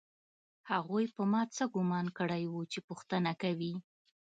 [0.71, 3.73] هغوی په ما څه ګومان کړی و چې پوښتنه کوي